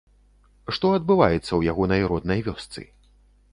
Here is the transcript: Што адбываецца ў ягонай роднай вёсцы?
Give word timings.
Што 0.77 0.91
адбываецца 0.99 1.45
ў 1.45 1.61
ягонай 1.75 2.01
роднай 2.15 2.43
вёсцы? 2.51 2.81